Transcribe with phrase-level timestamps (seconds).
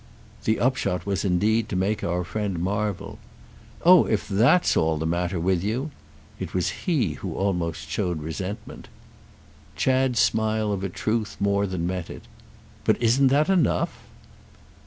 [0.45, 3.19] The upshot was indeed to make our friend marvel.
[3.85, 5.91] "Oh if that's all that's the matter with you—!"
[6.39, 8.87] It was he who almost showed resentment.
[9.75, 12.23] Chad's smile of a truth more than met it.
[12.83, 13.95] "But isn't that enough?"